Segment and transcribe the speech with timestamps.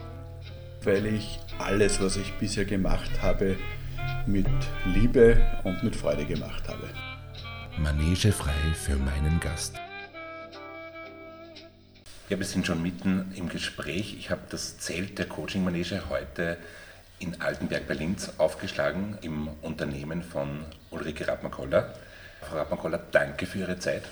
[0.83, 3.57] Weil ich alles, was ich bisher gemacht habe,
[4.27, 4.47] mit
[4.87, 6.89] Liebe und mit Freude gemacht habe.
[7.77, 9.77] Manege frei für meinen Gast.
[12.31, 14.17] Ja, wir sind schon mitten im Gespräch.
[14.19, 16.57] Ich habe das Zelt der Coaching Manege heute
[17.19, 21.93] in Altenberg bei Linz aufgeschlagen im Unternehmen von Ulrike Rappmann-Koller.
[22.41, 24.05] Frau Rappmann-Koller, danke für Ihre Zeit.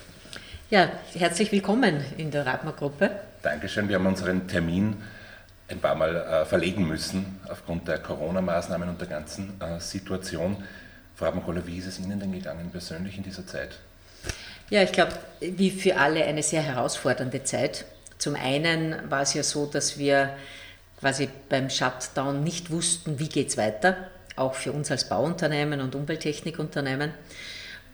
[0.69, 3.11] Ja, herzlich willkommen in der Rappmann-Gruppe.
[3.43, 3.89] Dankeschön.
[3.89, 4.97] Wir haben unseren Termin
[5.69, 10.63] ein paar Mal äh, verlegen müssen aufgrund der Corona-Maßnahmen und der ganzen äh, Situation.
[11.15, 13.79] Frau Rappmann-Koller, wie ist es Ihnen denn gegangen persönlich in dieser Zeit?
[14.71, 17.85] Ja, ich glaube, wie für alle eine sehr herausfordernde Zeit.
[18.19, 20.31] Zum einen war es ja so, dass wir
[21.01, 23.97] quasi beim Shutdown nicht wussten, wie geht es weiter,
[24.37, 27.13] auch für uns als Bauunternehmen und Umwelttechnikunternehmen.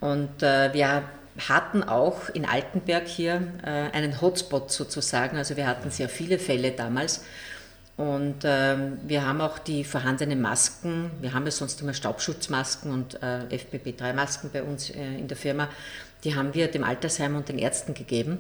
[0.01, 1.03] Und äh, wir
[1.49, 6.73] hatten auch in Altenberg hier äh, einen Hotspot sozusagen, also wir hatten sehr viele Fälle
[6.73, 7.25] damals.
[7.97, 13.23] Und ähm, wir haben auch die vorhandenen Masken, wir haben ja sonst immer Staubschutzmasken und
[13.23, 15.69] äh, FPP3-Masken bei uns äh, in der Firma,
[16.25, 18.39] die haben wir dem Altersheim und den Ärzten gegeben.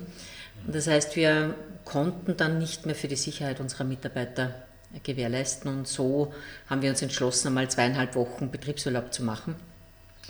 [0.67, 4.55] Und das heißt, wir konnten dann nicht mehr für die Sicherheit unserer Mitarbeiter
[5.03, 5.71] gewährleisten.
[5.71, 6.33] Und so
[6.69, 9.55] haben wir uns entschlossen, einmal zweieinhalb Wochen Betriebsurlaub zu machen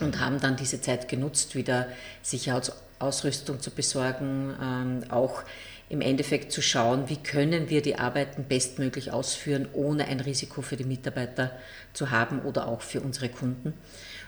[0.01, 1.87] und haben dann diese Zeit genutzt, wieder
[2.23, 5.43] Sicherheitsausrüstung zu besorgen, ähm, auch
[5.89, 10.77] im Endeffekt zu schauen, wie können wir die Arbeiten bestmöglich ausführen, ohne ein Risiko für
[10.77, 11.53] die Mitarbeiter
[11.93, 13.75] zu haben oder auch für unsere Kunden.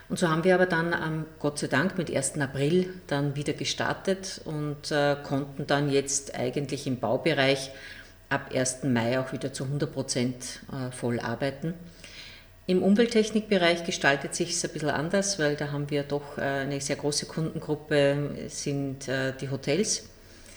[0.09, 2.39] Und so haben wir aber dann Gott sei Dank mit 1.
[2.39, 7.71] April dann wieder gestartet und äh, konnten dann jetzt eigentlich im Baubereich
[8.29, 8.83] ab 1.
[8.83, 11.73] Mai auch wieder zu 100 Prozent äh, voll arbeiten.
[12.67, 16.79] Im Umwelttechnikbereich gestaltet sich es ein bisschen anders, weil da haben wir doch äh, eine
[16.79, 20.09] sehr große Kundengruppe, sind die Hotels.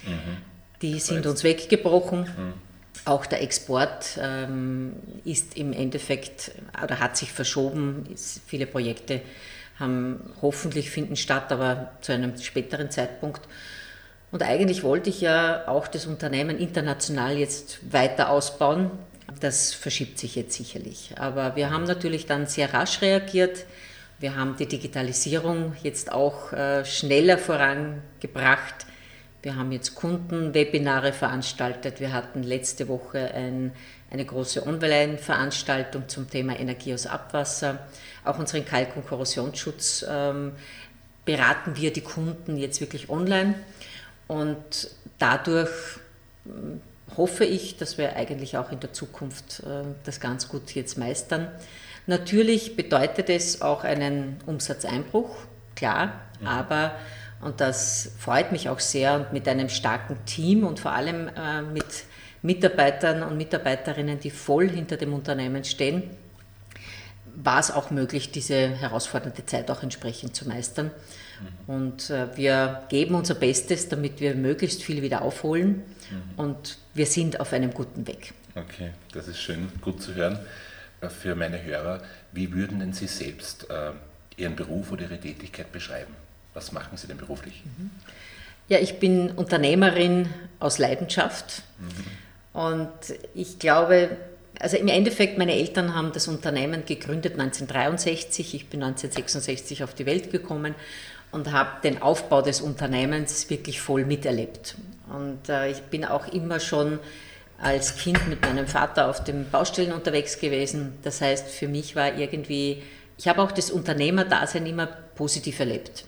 [0.05, 0.50] Mhm.
[0.83, 2.21] Die sind uns weggebrochen.
[2.21, 2.55] Mhm.
[3.05, 4.93] Auch der Export ähm,
[5.25, 6.53] ist im Endeffekt
[6.83, 8.07] oder hat sich verschoben.
[8.47, 9.23] Viele Projekte
[9.79, 13.41] haben hoffentlich finden statt, aber zu einem späteren Zeitpunkt.
[14.31, 18.91] Und eigentlich wollte ich ja auch das Unternehmen international jetzt weiter ausbauen.
[19.41, 21.15] Das verschiebt sich jetzt sicherlich.
[21.19, 23.65] Aber wir haben natürlich dann sehr rasch reagiert.
[24.19, 28.87] Wir haben die Digitalisierung jetzt auch äh, schneller vorangebracht.
[29.43, 31.99] Wir haben jetzt Kundenwebinare veranstaltet.
[31.99, 33.73] Wir hatten letzte Woche ein,
[34.11, 37.79] eine große Online-Veranstaltung zum Thema Energie aus Abwasser.
[38.25, 40.53] Auch unseren Kalk- und Korrosionsschutz ähm,
[41.25, 43.55] beraten wir die Kunden jetzt wirklich online.
[44.29, 45.71] Und dadurch
[46.45, 46.83] hm,
[47.17, 51.49] hoffe ich, dass wir eigentlich auch in der Zukunft äh, das ganz gut jetzt meistern.
[52.07, 55.35] Natürlich bedeutet es auch einen Umsatzeinbruch,
[55.77, 56.47] klar, mhm.
[56.47, 56.93] aber
[57.41, 61.63] und das freut mich auch sehr und mit einem starken Team und vor allem äh,
[61.63, 62.05] mit
[62.43, 66.03] Mitarbeitern und Mitarbeiterinnen, die voll hinter dem Unternehmen stehen,
[67.35, 70.91] war es auch möglich, diese herausfordernde Zeit auch entsprechend zu meistern.
[71.67, 71.75] Mhm.
[71.75, 76.23] Und äh, wir geben unser Bestes, damit wir möglichst viel wieder aufholen mhm.
[76.37, 78.35] und wir sind auf einem guten Weg.
[78.55, 80.39] Okay, das ist schön, gut zu hören.
[81.01, 82.03] Äh, für meine Hörer,
[82.33, 83.93] wie würden denn Sie selbst äh,
[84.37, 86.15] Ihren Beruf oder Ihre Tätigkeit beschreiben?
[86.55, 87.63] Was machen Sie denn beruflich?
[88.69, 92.61] Ja, ich bin Unternehmerin aus Leidenschaft mhm.
[92.61, 92.91] und
[93.35, 94.17] ich glaube,
[94.59, 100.07] also im Endeffekt, meine Eltern haben das Unternehmen gegründet 1963, ich bin 1966 auf die
[100.07, 100.75] Welt gekommen
[101.33, 104.77] und habe den Aufbau des Unternehmens wirklich voll miterlebt.
[105.13, 106.99] Und äh, ich bin auch immer schon
[107.61, 110.95] als Kind mit meinem Vater auf den Baustellen unterwegs gewesen.
[111.03, 112.83] Das heißt, für mich war irgendwie,
[113.19, 116.05] ich habe auch das Unternehmerdasein immer positiv erlebt.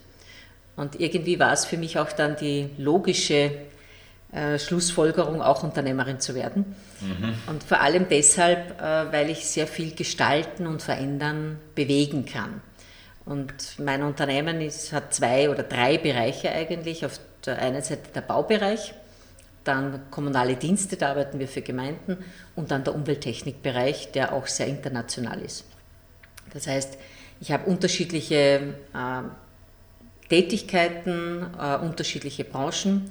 [0.76, 3.52] Und irgendwie war es für mich auch dann die logische
[4.32, 6.74] äh, Schlussfolgerung, auch Unternehmerin zu werden.
[7.00, 7.34] Mhm.
[7.48, 12.62] Und vor allem deshalb, äh, weil ich sehr viel gestalten und verändern, bewegen kann.
[13.24, 17.04] Und mein Unternehmen ist, hat zwei oder drei Bereiche eigentlich.
[17.04, 18.94] Auf der einen Seite der Baubereich,
[19.64, 22.16] dann kommunale Dienste, da arbeiten wir für Gemeinden
[22.56, 25.64] und dann der Umwelttechnikbereich, der auch sehr international ist.
[26.52, 26.98] Das heißt,
[27.40, 29.22] ich habe unterschiedliche äh,
[30.32, 33.11] Tätigkeiten, äh, unterschiedliche Branchen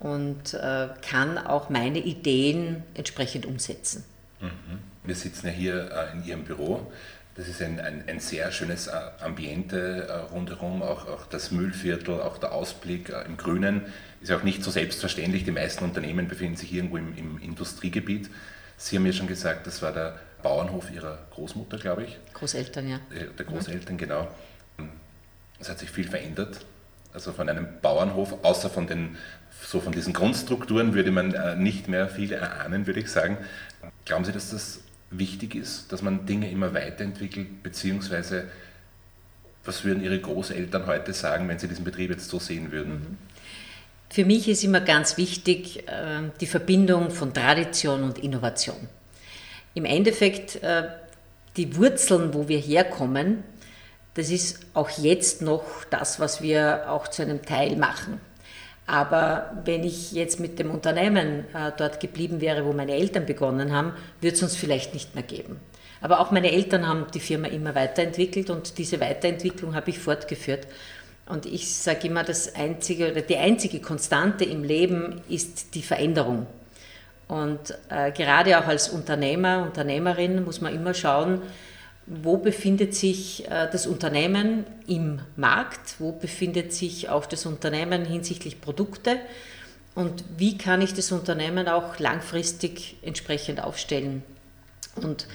[0.00, 4.04] und äh, kann auch meine Ideen entsprechend umsetzen.
[4.40, 4.80] Mhm.
[5.04, 6.90] Wir sitzen ja hier äh, in Ihrem Büro.
[7.36, 8.90] Das ist ein, ein, ein sehr schönes äh,
[9.20, 13.82] Ambiente äh, rundherum, auch, auch, das Müllviertel, auch der Ausblick im Grünen
[14.20, 15.44] ist auch nicht so selbstverständlich.
[15.44, 18.30] Die meisten Unternehmen befinden sich irgendwo im, im Industriegebiet.
[18.76, 22.18] Sie haben ja schon gesagt, das war der Bauernhof Ihrer Großmutter, glaube ich.
[22.34, 23.00] Großeltern, ja.
[23.38, 23.98] Der Großeltern, mhm.
[23.98, 24.28] genau.
[25.60, 26.64] Es hat sich viel verändert.
[27.12, 29.16] Also von einem Bauernhof, außer von den
[29.64, 33.38] so von diesen Grundstrukturen würde man nicht mehr viel erahnen, würde ich sagen.
[34.04, 38.44] Glauben Sie, dass das wichtig ist, dass man Dinge immer weiterentwickelt, beziehungsweise
[39.64, 42.92] was würden Ihre Großeltern heute sagen, wenn Sie diesen Betrieb jetzt so sehen würden?
[42.92, 43.18] Mhm.
[44.10, 48.88] Für mich ist immer ganz wichtig äh, die Verbindung von Tradition und Innovation.
[49.74, 50.84] Im Endeffekt, äh,
[51.58, 53.44] die Wurzeln, wo wir herkommen,
[54.18, 58.20] das ist auch jetzt noch das, was wir auch zu einem Teil machen.
[58.84, 63.72] Aber wenn ich jetzt mit dem Unternehmen äh, dort geblieben wäre, wo meine Eltern begonnen
[63.72, 65.60] haben, würde es uns vielleicht nicht mehr geben.
[66.00, 70.66] Aber auch meine Eltern haben die Firma immer weiterentwickelt und diese Weiterentwicklung habe ich fortgeführt.
[71.26, 76.46] Und ich sage immer, das einzige oder die einzige Konstante im Leben ist die Veränderung.
[77.28, 81.42] Und äh, gerade auch als Unternehmer, Unternehmerin muss man immer schauen,
[82.08, 88.60] wo befindet sich äh, das Unternehmen im Markt, wo befindet sich auch das Unternehmen hinsichtlich
[88.60, 89.18] Produkte
[89.94, 94.22] und wie kann ich das Unternehmen auch langfristig entsprechend aufstellen.
[94.96, 95.26] Und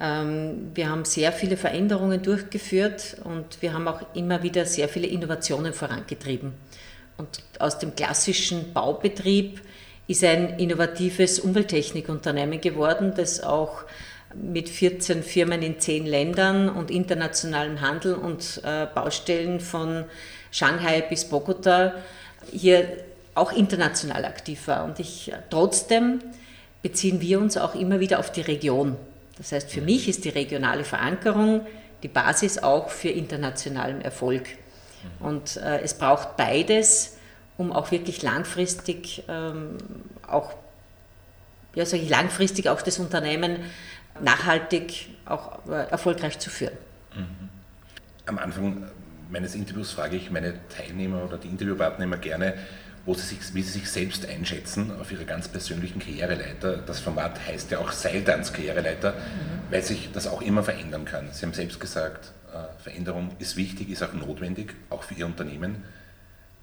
[0.00, 5.06] ähm, wir haben sehr viele Veränderungen durchgeführt und wir haben auch immer wieder sehr viele
[5.06, 6.52] Innovationen vorangetrieben.
[7.16, 9.60] Und aus dem klassischen Baubetrieb
[10.06, 13.84] ist ein innovatives Umwelttechnikunternehmen geworden, das auch
[14.40, 20.04] mit 14 Firmen in 10 Ländern und internationalem Handel und äh, Baustellen von
[20.50, 21.94] Shanghai bis Bogota
[22.52, 22.86] hier
[23.34, 24.84] auch international aktiv war.
[24.84, 26.20] Und ich trotzdem
[26.82, 28.96] beziehen wir uns auch immer wieder auf die Region.
[29.38, 31.66] Das heißt, für mich ist die regionale Verankerung
[32.02, 34.42] die Basis auch für internationalen Erfolg.
[35.20, 37.16] Und äh, es braucht beides,
[37.56, 39.78] um auch wirklich langfristig ähm,
[40.28, 40.52] auch
[41.74, 43.58] ja, sage ich, langfristig auch das Unternehmen
[44.20, 46.76] nachhaltig auch äh, erfolgreich zu führen.
[47.14, 47.48] Mhm.
[48.26, 48.84] Am Anfang
[49.30, 52.54] meines Interviews frage ich meine Teilnehmer oder die Interviewpartner immer gerne,
[53.06, 56.78] wo sie sich, wie sie sich selbst einschätzen auf ihrer ganz persönlichen Karriereleiter.
[56.78, 59.16] Das Format heißt ja auch Seiltanz-Karriereleiter, mhm.
[59.70, 61.28] weil sich das auch immer verändern kann.
[61.32, 65.84] Sie haben selbst gesagt, äh, Veränderung ist wichtig, ist auch notwendig, auch für Ihr Unternehmen.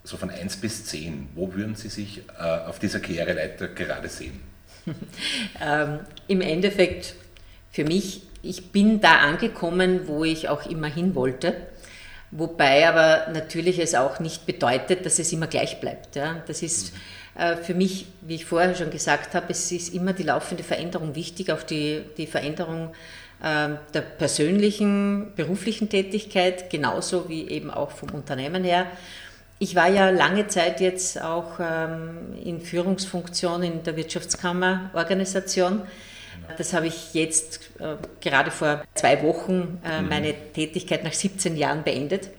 [0.03, 4.41] So von 1 bis 10, wo würden Sie sich äh, auf dieser Karriereleiter gerade sehen?
[5.61, 7.13] ähm, Im Endeffekt
[7.71, 11.55] für mich, ich bin da angekommen, wo ich auch immer hin wollte.
[12.31, 16.15] Wobei aber natürlich es auch nicht bedeutet, dass es immer gleich bleibt.
[16.15, 16.41] Ja.
[16.47, 16.93] Das ist
[17.35, 21.15] äh, für mich, wie ich vorher schon gesagt habe, es ist immer die laufende Veränderung
[21.15, 22.93] wichtig, auch die, die Veränderung
[23.41, 28.87] äh, der persönlichen, beruflichen Tätigkeit, genauso wie eben auch vom Unternehmen her.
[29.59, 35.81] Ich war ja lange Zeit jetzt auch ähm, in Führungsfunktion in der Wirtschaftskammerorganisation.
[36.57, 40.09] Das habe ich jetzt äh, gerade vor zwei Wochen äh, mhm.
[40.09, 42.29] meine Tätigkeit nach 17 Jahren beendet.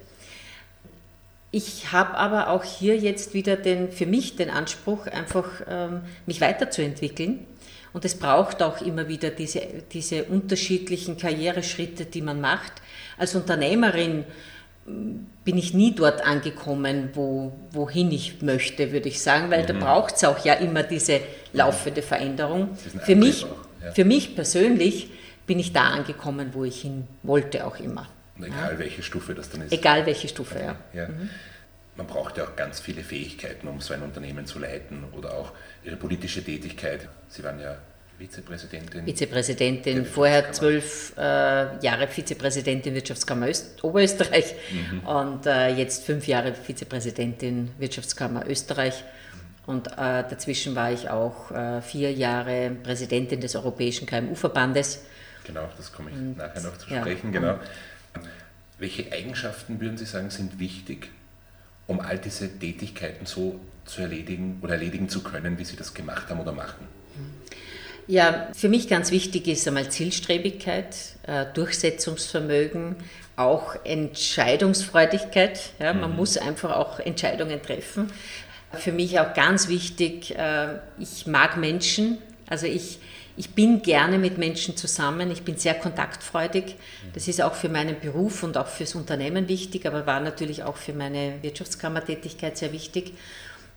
[1.50, 6.40] Ich habe aber auch hier jetzt wieder den, für mich den Anspruch, einfach ähm, mich
[6.40, 7.46] weiterzuentwickeln.
[7.92, 9.60] Und es braucht auch immer wieder diese,
[9.92, 12.72] diese unterschiedlichen Karriereschritte, die man macht.
[13.18, 14.24] Als Unternehmerin
[14.86, 19.66] bin ich nie dort angekommen, wo, wohin ich möchte, würde ich sagen, weil mhm.
[19.66, 21.20] da braucht es auch ja immer diese
[21.52, 22.70] laufende Veränderung.
[23.04, 23.46] Für mich,
[23.94, 25.10] für mich persönlich
[25.46, 28.08] bin ich da angekommen, wo ich hin wollte auch immer.
[28.38, 28.78] Egal ja.
[28.78, 29.72] welche Stufe das dann ist.
[29.72, 30.74] Egal welche Stufe, okay.
[30.94, 31.02] ja.
[31.02, 31.08] ja.
[31.08, 31.30] Mhm.
[31.96, 35.52] Man braucht ja auch ganz viele Fähigkeiten, um so ein Unternehmen zu leiten oder auch
[35.84, 37.06] Ihre politische Tätigkeit.
[37.28, 37.76] Sie waren ja
[38.18, 39.04] Vizepräsidentin.
[39.04, 41.20] Vizepräsidentin, vorher zwölf äh,
[41.84, 45.06] Jahre Vizepräsidentin Wirtschaftskammer Öst Oberösterreich mhm.
[45.06, 49.04] und äh, jetzt fünf Jahre Vizepräsidentin Wirtschaftskammer Österreich.
[49.66, 55.04] Und äh, dazwischen war ich auch äh, vier Jahre Präsidentin des Europäischen KMU-Verbandes.
[55.44, 57.32] Genau, das komme ich und, nachher noch zu sprechen.
[57.32, 57.40] Ja.
[57.40, 57.58] Genau.
[58.78, 61.10] Welche Eigenschaften würden Sie sagen sind wichtig,
[61.86, 66.28] um all diese Tätigkeiten so zu erledigen oder erledigen zu können, wie Sie das gemacht
[66.28, 66.86] haben oder machen?
[68.08, 72.96] Ja, für mich ganz wichtig ist einmal Zielstrebigkeit, äh, Durchsetzungsvermögen,
[73.36, 75.70] auch Entscheidungsfreudigkeit.
[75.78, 76.16] Ja, man mhm.
[76.16, 78.10] muss einfach auch Entscheidungen treffen.
[78.74, 82.18] Für mich auch ganz wichtig, äh, ich mag Menschen.
[82.48, 82.98] Also ich,
[83.36, 86.76] ich bin gerne mit Menschen zusammen, ich bin sehr kontaktfreudig.
[87.14, 90.76] Das ist auch für meinen Beruf und auch fürs Unternehmen wichtig, aber war natürlich auch
[90.76, 93.14] für meine Wirtschaftskammertätigkeit sehr wichtig.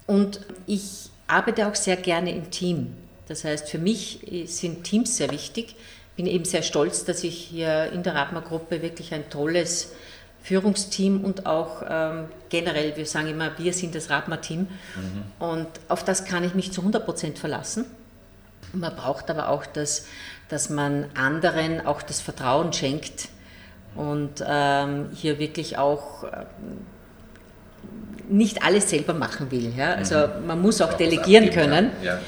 [0.07, 2.95] Und ich arbeite auch sehr gerne im Team.
[3.27, 5.75] Das heißt, für mich sind Teams sehr wichtig.
[6.17, 9.93] Ich bin eben sehr stolz, dass ich hier in der Radmar-Gruppe wirklich ein tolles
[10.45, 14.59] Führungsteam und auch ähm, generell, wir sagen immer, wir sind das Radmar-Team.
[14.59, 15.23] Mhm.
[15.39, 17.85] Und auf das kann ich mich zu 100 Prozent verlassen.
[18.71, 20.05] Man braucht aber auch das,
[20.49, 23.29] dass man anderen auch das Vertrauen schenkt
[23.95, 26.77] und ähm, hier wirklich auch ähm,
[28.29, 29.73] nicht alles selber machen will.
[29.75, 29.93] Ja?
[29.93, 30.45] Also mhm.
[30.45, 31.89] man muss auch, auch delegieren können.
[32.03, 32.19] Ja.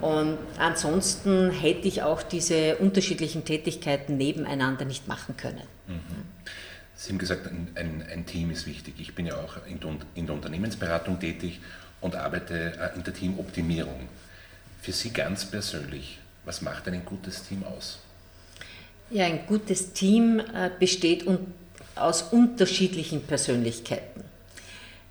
[0.00, 5.62] Und ansonsten hätte ich auch diese unterschiedlichen Tätigkeiten nebeneinander nicht machen können.
[5.88, 6.24] Mhm.
[6.96, 8.94] Sie haben gesagt, ein, ein, ein, Team ist wichtig.
[8.98, 11.60] Ich bin ja auch in der, in der Unternehmensberatung tätig
[12.00, 14.08] und arbeite äh, in der Teamoptimierung.
[14.80, 17.98] Für Sie ganz persönlich, was macht ein gutes Team aus?
[19.10, 21.26] Ja, ein gutes Team äh, besteht
[21.94, 24.24] aus unterschiedlichen Persönlichkeiten.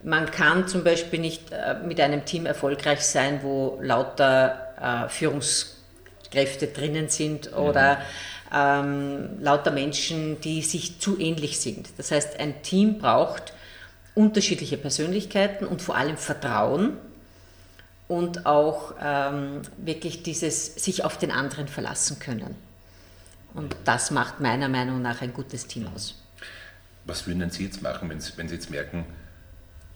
[0.04, 4.62] Man kann zum Beispiel nicht äh, mit einem Team erfolgreich sein, wo lauter
[5.08, 8.02] Führungskräfte drinnen sind oder
[8.56, 11.90] ähm, lauter Menschen, die sich zu ähnlich sind.
[11.98, 13.54] Das heißt, ein Team braucht
[14.16, 16.94] unterschiedliche Persönlichkeiten und vor allem Vertrauen
[18.08, 22.56] und auch ähm, wirklich dieses sich auf den anderen verlassen können.
[23.54, 26.16] Und das macht meiner Meinung nach ein gutes Team aus.
[27.06, 29.06] Was würden Sie jetzt machen, wenn Sie, wenn Sie jetzt merken,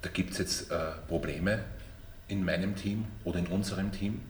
[0.01, 1.63] da gibt es jetzt äh, Probleme
[2.27, 4.21] in meinem Team oder in unserem Team?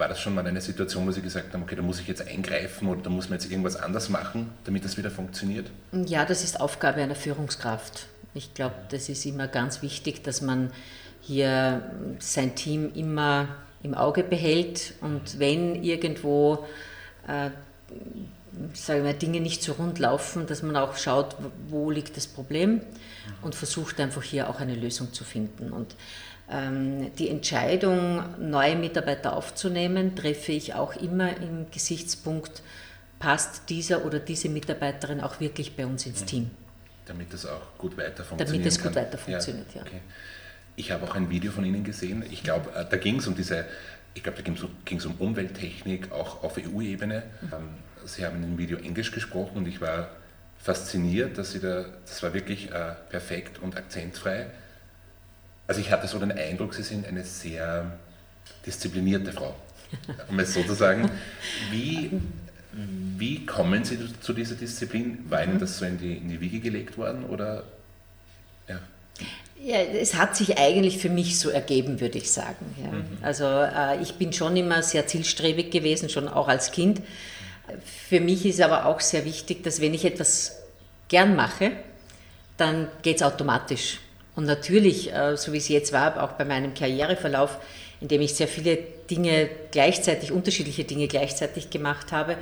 [0.00, 2.26] War das schon mal eine Situation, wo Sie gesagt haben, okay, da muss ich jetzt
[2.26, 5.70] eingreifen oder da muss man jetzt irgendwas anders machen, damit das wieder funktioniert?
[5.92, 8.06] Ja, das ist Aufgabe einer Führungskraft.
[8.32, 10.72] Ich glaube, das ist immer ganz wichtig, dass man
[11.20, 11.82] hier
[12.18, 13.48] sein Team immer
[13.82, 16.64] im Auge behält und wenn irgendwo
[17.28, 17.50] äh,
[18.72, 21.36] sagen wir, Dinge nicht so rund laufen, dass man auch schaut,
[21.68, 22.80] wo liegt das Problem
[23.42, 25.72] und versucht einfach hier auch eine Lösung zu finden.
[25.72, 25.94] Und
[27.18, 32.62] die Entscheidung, neue Mitarbeiter aufzunehmen, treffe ich auch immer im Gesichtspunkt,
[33.20, 36.26] passt dieser oder diese Mitarbeiterin auch wirklich bei uns ins mhm.
[36.26, 36.50] Team.
[37.06, 38.48] Damit es auch gut weiter funktioniert.
[38.48, 39.82] Damit es gut weiter funktioniert, ja.
[39.82, 39.86] ja.
[39.86, 40.00] Okay.
[40.74, 42.24] Ich habe auch ein Video von Ihnen gesehen.
[42.30, 43.66] Ich glaube, äh, da ging es um diese,
[44.14, 44.52] ich glaube, da
[44.84, 47.22] ging es um Umwelttechnik, auch auf EU-Ebene.
[47.42, 47.48] Mhm.
[47.52, 47.68] Ähm,
[48.06, 50.08] Sie haben in dem Video Englisch gesprochen und ich war
[50.58, 54.46] fasziniert, dass Sie da, das war wirklich äh, perfekt und akzentfrei.
[55.70, 57.92] Also ich hatte so den Eindruck, Sie sind eine sehr
[58.66, 59.54] disziplinierte Frau,
[60.28, 61.08] um es so zu sagen.
[61.70, 62.10] Wie,
[63.16, 65.30] wie kommen Sie zu dieser Disziplin?
[65.30, 65.58] War Ihnen mhm.
[65.60, 67.62] das so in die, in die Wiege gelegt worden oder
[68.68, 68.80] ja?
[69.62, 72.74] Ja, es hat sich eigentlich für mich so ergeben, würde ich sagen.
[72.82, 72.90] Ja.
[72.90, 73.04] Mhm.
[73.22, 77.00] Also äh, ich bin schon immer sehr zielstrebig gewesen, schon auch als Kind.
[78.08, 80.62] Für mich ist aber auch sehr wichtig, dass wenn ich etwas
[81.06, 81.70] gern mache,
[82.56, 84.00] dann geht es automatisch.
[84.36, 87.58] Und natürlich, äh, so wie es jetzt war, auch bei meinem Karriereverlauf,
[88.00, 88.78] in dem ich sehr viele
[89.10, 92.36] Dinge gleichzeitig, unterschiedliche Dinge gleichzeitig gemacht habe,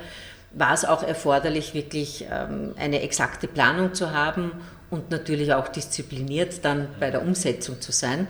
[0.51, 4.51] war es auch erforderlich, wirklich ähm, eine exakte Planung zu haben
[4.89, 8.27] und natürlich auch diszipliniert dann bei der Umsetzung zu sein.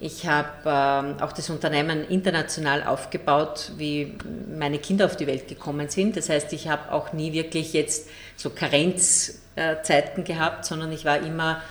[0.00, 4.16] Ich habe ähm, auch das Unternehmen international aufgebaut, wie
[4.56, 6.16] meine Kinder auf die Welt gekommen sind.
[6.16, 11.62] Das heißt, ich habe auch nie wirklich jetzt so Karenzzeiten gehabt, sondern ich war immer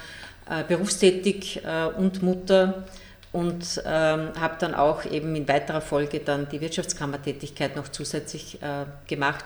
[0.49, 2.85] äh, berufstätig äh, und Mutter
[3.31, 8.85] und ähm, habe dann auch eben in weiterer Folge dann die Wirtschaftskammertätigkeit noch zusätzlich äh,
[9.07, 9.45] gemacht.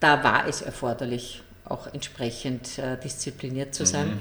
[0.00, 4.08] Da war es erforderlich, auch entsprechend äh, diszipliniert zu sein.
[4.08, 4.18] Mhm.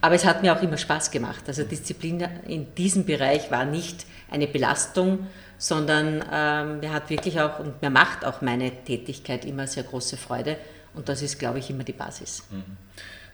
[0.00, 1.44] Aber es hat mir auch immer Spaß gemacht.
[1.46, 5.26] Also Disziplin in diesem Bereich war nicht eine Belastung,
[5.58, 10.16] sondern ähm, mir hat wirklich auch und mir macht auch meine Tätigkeit immer sehr große
[10.16, 10.56] Freude.
[10.94, 12.44] Und das ist, glaube ich, immer die Basis.
[12.50, 12.76] Mhm.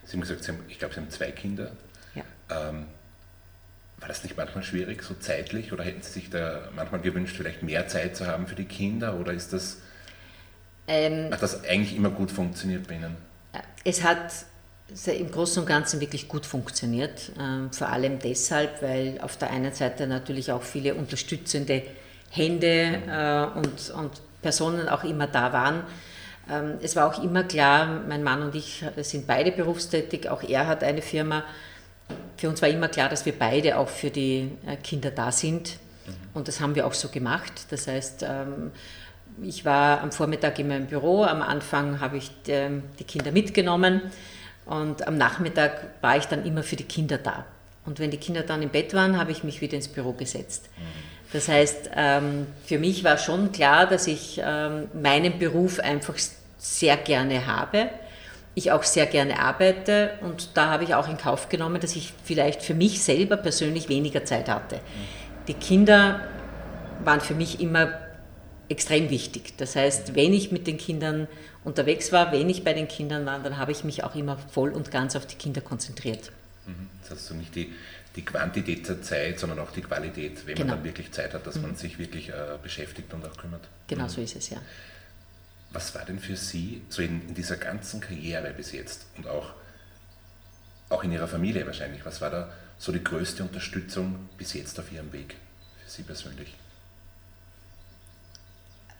[0.03, 1.71] Sie haben gesagt, Sie haben, ich glaube, Sie haben zwei Kinder.
[2.49, 2.85] Ähm,
[3.97, 5.71] war das nicht manchmal schwierig, so zeitlich?
[5.71, 9.19] Oder hätten Sie sich da manchmal gewünscht, vielleicht mehr Zeit zu haben für die Kinder?
[9.19, 9.77] Oder ist das,
[10.87, 13.15] ähm, hat das eigentlich immer gut funktioniert bei Ihnen?
[13.83, 14.31] Es hat
[15.07, 17.31] im Großen und Ganzen wirklich gut funktioniert.
[17.39, 21.83] Ähm, vor allem deshalb, weil auf der einen Seite natürlich auch viele unterstützende
[22.29, 24.11] Hände äh, und, und
[24.41, 25.83] Personen auch immer da waren.
[26.51, 30.67] Ähm, es war auch immer klar, mein Mann und ich sind beide berufstätig, auch er
[30.67, 31.43] hat eine Firma.
[32.37, 35.77] Für uns war immer klar, dass wir beide auch für die äh, Kinder da sind.
[36.33, 37.53] Und das haben wir auch so gemacht.
[37.71, 38.71] Das heißt, ähm,
[39.41, 44.01] ich war am Vormittag in meinem Büro, am Anfang habe ich ähm, die Kinder mitgenommen
[44.65, 47.45] und am Nachmittag war ich dann immer für die Kinder da.
[47.85, 50.69] Und wenn die Kinder dann im Bett waren, habe ich mich wieder ins Büro gesetzt.
[51.33, 54.41] Das heißt, ähm, für mich war schon klar, dass ich
[54.93, 56.15] meinen Beruf einfach
[56.57, 57.89] sehr gerne habe.
[58.55, 62.13] Ich auch sehr gerne arbeite und da habe ich auch in Kauf genommen, dass ich
[62.23, 64.79] vielleicht für mich selber persönlich weniger Zeit hatte.
[65.47, 66.21] Die Kinder
[67.03, 67.99] waren für mich immer
[68.69, 69.57] extrem wichtig.
[69.57, 71.27] Das heißt, wenn ich mit den Kindern
[71.63, 74.71] unterwegs war, wenn ich bei den Kindern war, dann habe ich mich auch immer voll
[74.71, 76.31] und ganz auf die Kinder konzentriert.
[76.65, 76.89] Mhm.
[77.01, 77.73] Das heißt so nicht die,
[78.15, 80.69] die Quantität der Zeit, sondern auch die Qualität, wenn genau.
[80.69, 81.63] man dann wirklich Zeit hat, dass mhm.
[81.63, 83.67] man sich wirklich äh, beschäftigt und auch kümmert.
[83.87, 84.09] Genau mhm.
[84.09, 84.57] so ist es, ja.
[85.75, 89.51] Was war denn für Sie so in, in, dieser ganzen Karriere bis jetzt und auch,
[90.87, 94.89] auch in Ihrer Familie wahrscheinlich, was war da so die größte Unterstützung bis jetzt auf
[94.89, 95.35] Ihrem Weg
[95.83, 96.55] für Sie persönlich?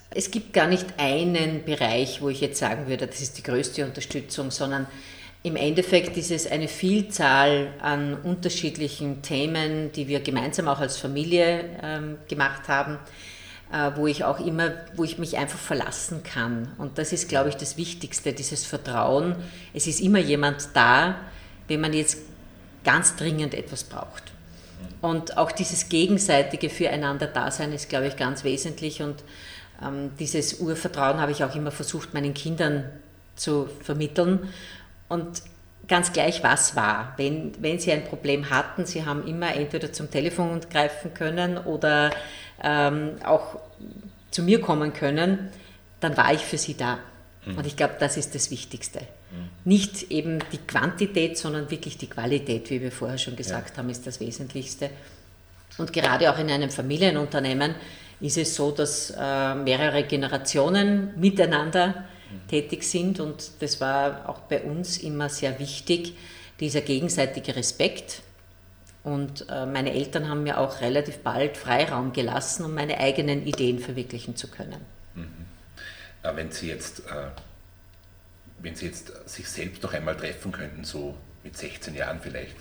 [0.09, 3.85] Es gibt gar nicht einen Bereich, wo ich jetzt sagen würde, das ist die größte
[3.85, 4.85] Unterstützung, sondern
[5.43, 11.69] im Endeffekt ist es eine Vielzahl an unterschiedlichen Themen, die wir gemeinsam auch als Familie
[11.81, 12.99] ähm, gemacht haben,
[13.95, 16.71] wo ich auch immer, wo ich mich einfach verlassen kann.
[16.77, 19.35] Und das ist, glaube ich, das Wichtigste, dieses Vertrauen.
[19.73, 21.15] Es ist immer jemand da,
[21.67, 22.19] wenn man jetzt
[22.83, 24.31] ganz dringend etwas braucht.
[25.01, 29.01] Und auch dieses gegenseitige Füreinander-Dasein ist, glaube ich, ganz wesentlich.
[29.01, 29.23] Und
[29.83, 32.85] ähm, dieses Urvertrauen habe ich auch immer versucht, meinen Kindern
[33.35, 34.47] zu vermitteln.
[35.09, 35.41] Und
[35.87, 37.13] ganz gleich, was war.
[37.17, 42.11] Wenn, wenn sie ein Problem hatten, sie haben immer entweder zum Telefon greifen können oder
[42.65, 43.59] ähm, auch
[44.31, 45.49] zu mir kommen können,
[46.01, 46.99] dann war ich für sie da.
[47.45, 47.57] Mhm.
[47.57, 48.99] Und ich glaube, das ist das Wichtigste.
[48.99, 49.49] Mhm.
[49.63, 53.77] Nicht eben die Quantität, sondern wirklich die Qualität, wie wir vorher schon gesagt ja.
[53.77, 54.89] haben, ist das Wesentlichste.
[55.77, 57.75] Und gerade auch in einem Familienunternehmen
[58.19, 62.05] ist es so, dass äh, mehrere Generationen miteinander
[62.49, 66.13] tätig sind und das war auch bei uns immer sehr wichtig,
[66.59, 68.21] dieser gegenseitige Respekt.
[69.05, 73.77] Und äh, meine Eltern haben mir auch relativ bald Freiraum gelassen, um meine eigenen Ideen
[73.77, 74.81] verwirklichen zu können.
[75.13, 75.45] Mhm.
[76.23, 77.27] Wenn Sie jetzt, äh,
[78.57, 82.55] wenn Sie jetzt sich selbst noch einmal treffen könnten, so mit 16 Jahren vielleicht,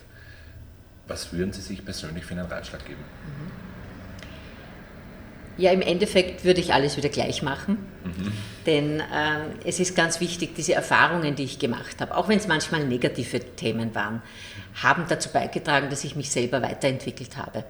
[1.07, 3.00] was würden Sie sich persönlich für einen Ratschlag geben?
[3.00, 3.74] Mhm.
[5.57, 7.79] Ja, im Endeffekt würde ich alles wieder gleich machen.
[8.05, 8.33] Mhm.
[8.67, 9.05] Denn äh,
[9.64, 13.40] es ist ganz wichtig, diese Erfahrungen, die ich gemacht habe, auch wenn es manchmal negative
[13.40, 14.23] Themen waren,
[14.83, 17.64] haben dazu beigetragen, dass ich mich selber weiterentwickelt habe.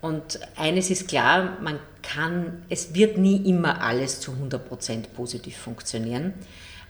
[0.00, 6.34] Und eines ist klar, man kann, es wird nie immer alles zu 100% positiv funktionieren.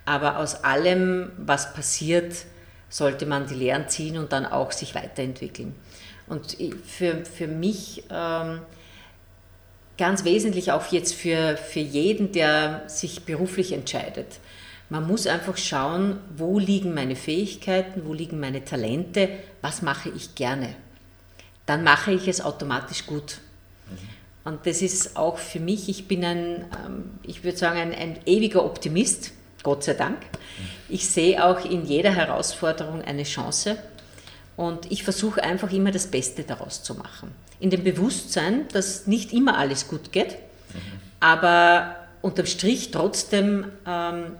[0.04, 2.34] Aber aus allem, was passiert,
[2.88, 5.74] sollte man die Lehren ziehen und dann auch sich weiterentwickeln.
[6.26, 8.60] Und für, für mich ähm,
[9.98, 14.38] ganz wesentlich auch jetzt für, für jeden, der sich beruflich entscheidet.
[14.88, 19.28] Man muss einfach schauen, wo liegen meine Fähigkeiten, wo liegen meine Talente,
[19.60, 20.74] was mache ich gerne.
[21.64, 23.38] Dann mache ich es automatisch gut.
[24.44, 28.20] Und das ist auch für mich, ich bin ein, ähm, ich würde sagen, ein, ein
[28.26, 29.32] ewiger Optimist,
[29.64, 30.18] Gott sei Dank.
[30.88, 33.76] Ich sehe auch in jeder Herausforderung eine Chance
[34.56, 39.32] und ich versuche einfach immer das Beste daraus zu machen in dem Bewusstsein, dass nicht
[39.32, 40.80] immer alles gut geht, mhm.
[41.20, 44.32] aber unterm Strich trotzdem ähm,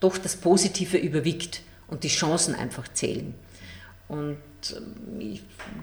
[0.00, 3.34] doch das Positive überwiegt und die Chancen einfach zählen.
[4.08, 4.38] Und
[4.70, 5.38] ähm,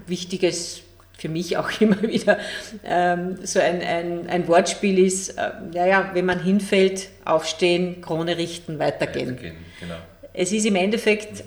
[0.06, 0.82] wichtig ist
[1.16, 2.38] für mich auch immer wieder
[2.84, 8.78] ähm, so ein, ein, ein, Wortspiel ist, äh, naja, wenn man hinfällt, aufstehen, Krone richten,
[8.78, 9.30] weitergehen.
[9.30, 9.96] weitergehen genau.
[10.32, 11.42] Es ist im Endeffekt,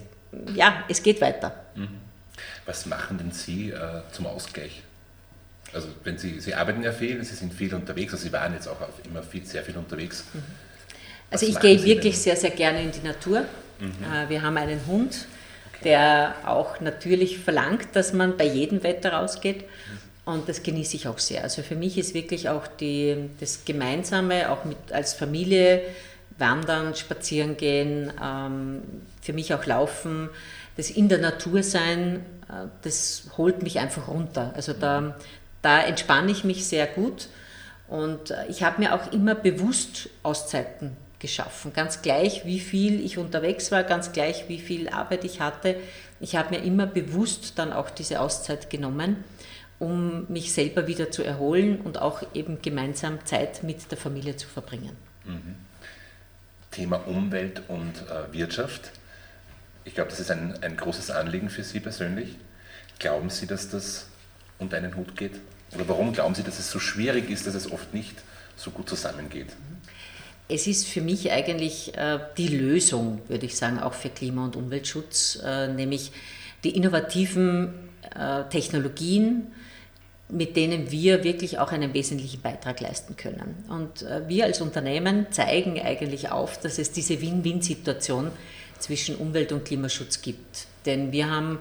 [0.54, 1.61] ja, es geht weiter.
[2.66, 4.84] Was machen denn Sie äh, zum Ausgleich?
[5.74, 8.68] Also wenn Sie, Sie arbeiten ja viel, Sie sind viel unterwegs, also Sie waren jetzt
[8.68, 10.26] auch immer viel, sehr viel unterwegs.
[10.34, 10.44] Mhm.
[11.32, 12.24] Also ich gehe wirklich denn?
[12.24, 13.46] sehr, sehr gerne in die Natur.
[13.80, 13.92] Mhm.
[14.04, 15.26] Äh, wir haben einen Hund,
[15.70, 15.80] okay.
[15.86, 19.62] der auch natürlich verlangt, dass man bei jedem Wetter rausgeht.
[19.62, 20.12] Mhm.
[20.34, 21.44] Und das genieße ich auch sehr.
[21.44, 25.82] Also für mich ist wirklich auch die, das Gemeinsame, auch mit, als Familie,
[26.38, 28.82] Wandern, Spazieren gehen, ähm,
[29.22, 30.30] für mich auch Laufen,
[30.78, 34.54] das in der Natur sein, äh, das holt mich einfach runter.
[34.56, 35.16] Also da.
[35.62, 37.28] Da entspanne ich mich sehr gut
[37.88, 41.72] und äh, ich habe mir auch immer bewusst Auszeiten geschaffen.
[41.74, 45.76] Ganz gleich, wie viel ich unterwegs war, ganz gleich, wie viel Arbeit ich hatte.
[46.20, 49.24] Ich habe mir immer bewusst dann auch diese Auszeit genommen,
[49.78, 54.48] um mich selber wieder zu erholen und auch eben gemeinsam Zeit mit der Familie zu
[54.48, 54.96] verbringen.
[55.26, 55.56] Mhm.
[56.72, 58.94] Thema Umwelt und äh, Wirtschaft.
[59.84, 62.36] Ich glaube, das ist ein, ein großes Anliegen für Sie persönlich.
[63.00, 64.08] Glauben Sie, dass das
[64.60, 65.34] unter einen Hut geht?
[65.74, 68.16] Oder warum glauben Sie, dass es so schwierig ist, dass es oft nicht
[68.56, 69.48] so gut zusammengeht?
[70.48, 74.56] Es ist für mich eigentlich äh, die Lösung, würde ich sagen, auch für Klima- und
[74.56, 76.12] Umweltschutz, äh, nämlich
[76.64, 77.74] die innovativen
[78.16, 79.48] äh, Technologien,
[80.28, 83.66] mit denen wir wirklich auch einen wesentlichen Beitrag leisten können.
[83.70, 88.32] Und äh, wir als Unternehmen zeigen eigentlich auf, dass es diese Win-Win-Situation
[88.82, 90.68] zwischen Umwelt- und Klimaschutz gibt.
[90.86, 91.60] Denn wir haben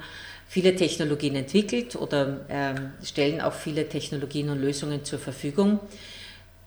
[0.49, 5.79] viele Technologien entwickelt oder äh, stellen auch viele Technologien und Lösungen zur Verfügung,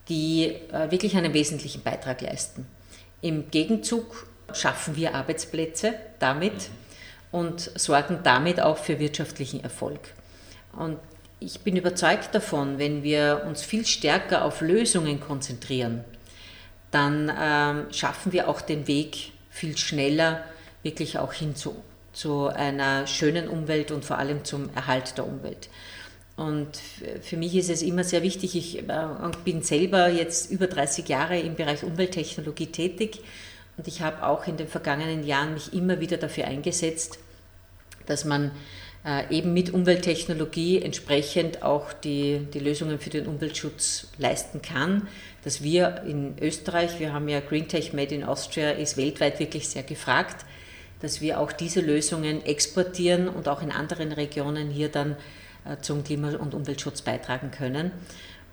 [0.08, 2.66] die äh, wirklich einen wesentlichen Beitrag leisten.
[3.20, 6.70] Im Gegenzug schaffen wir Arbeitsplätze damit
[7.30, 10.00] und sorgen damit auch für wirtschaftlichen Erfolg.
[10.72, 10.98] Und
[11.40, 16.04] ich bin überzeugt davon, wenn wir uns viel stärker auf Lösungen konzentrieren,
[16.90, 20.44] dann ähm, schaffen wir auch den Weg viel schneller
[20.82, 21.76] wirklich auch hin zu,
[22.12, 25.68] zu einer schönen Umwelt und vor allem zum Erhalt der Umwelt.
[26.36, 26.76] Und
[27.22, 29.06] für mich ist es immer sehr wichtig, ich äh,
[29.44, 33.20] bin selber jetzt über 30 Jahre im Bereich Umwelttechnologie tätig
[33.76, 37.20] und ich habe auch in den vergangenen Jahren mich immer wieder dafür eingesetzt,
[38.06, 38.50] dass man
[39.06, 45.06] äh, eben mit Umwelttechnologie entsprechend auch die, die Lösungen für den Umweltschutz leisten kann.
[45.44, 49.68] Dass wir in Österreich, wir haben ja Green Tech Made in Austria, ist weltweit wirklich
[49.68, 50.46] sehr gefragt,
[51.00, 55.16] dass wir auch diese Lösungen exportieren und auch in anderen Regionen hier dann
[55.66, 57.90] äh, zum Klima- und Umweltschutz beitragen können.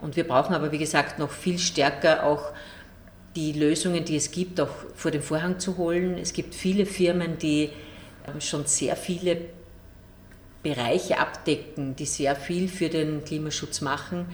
[0.01, 2.51] Und wir brauchen aber, wie gesagt, noch viel stärker auch
[3.37, 6.17] die Lösungen, die es gibt, auch vor den Vorhang zu holen.
[6.17, 7.69] Es gibt viele Firmen, die
[8.25, 9.37] äh, schon sehr viele
[10.61, 14.25] Bereiche abdecken, die sehr viel für den Klimaschutz machen.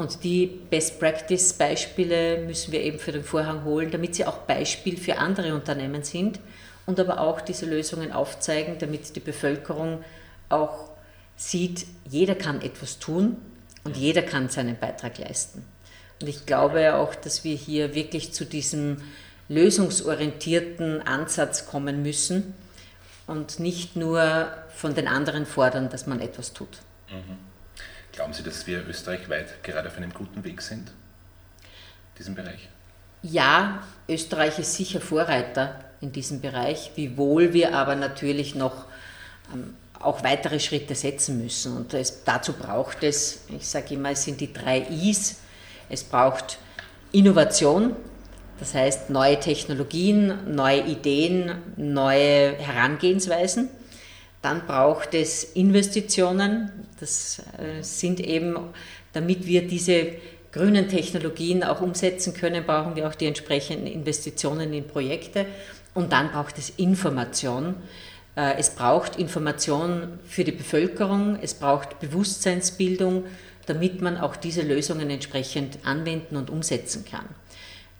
[0.00, 5.18] Und die Best-Practice-Beispiele müssen wir eben für den Vorhang holen, damit sie auch Beispiel für
[5.18, 6.40] andere Unternehmen sind
[6.86, 10.02] und aber auch diese Lösungen aufzeigen, damit die Bevölkerung
[10.48, 10.88] auch
[11.36, 13.36] sieht, jeder kann etwas tun
[13.84, 15.66] und jeder kann seinen Beitrag leisten.
[16.22, 19.02] Und ich glaube auch, dass wir hier wirklich zu diesem
[19.50, 22.54] lösungsorientierten Ansatz kommen müssen
[23.26, 26.78] und nicht nur von den anderen fordern, dass man etwas tut.
[27.10, 27.49] Mhm.
[28.12, 32.68] Glauben Sie, dass wir österreichweit gerade auf einem guten Weg sind, in diesem Bereich?
[33.22, 38.86] Ja, Österreich ist sicher Vorreiter in diesem Bereich, wiewohl wir aber natürlich noch
[39.52, 41.76] ähm, auch weitere Schritte setzen müssen.
[41.76, 45.36] Und es, dazu braucht es, ich sage immer, es sind die drei Is.
[45.88, 46.58] Es braucht
[47.12, 47.94] Innovation,
[48.58, 53.68] das heißt, neue Technologien, neue Ideen, neue Herangehensweisen.
[54.42, 56.70] Dann braucht es Investitionen.
[56.98, 58.56] Das äh, sind eben,
[59.12, 60.14] damit wir diese
[60.52, 65.46] grünen Technologien auch umsetzen können, brauchen wir auch die entsprechenden Investitionen in Projekte.
[65.94, 67.74] Und dann braucht es Information.
[68.36, 73.24] Äh, es braucht Information für die Bevölkerung, es braucht Bewusstseinsbildung,
[73.66, 77.26] damit man auch diese Lösungen entsprechend anwenden und umsetzen kann.